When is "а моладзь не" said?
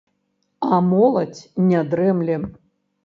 0.69-1.85